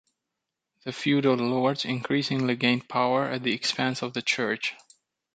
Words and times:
The 0.83 0.93
feudal 0.93 1.35
lords 1.35 1.85
increasingly 1.85 2.55
gained 2.55 2.89
power 2.89 3.25
at 3.29 3.43
the 3.43 3.53
expense 3.53 4.01
of 4.01 4.13
the 4.15 4.23
church. 4.23 4.73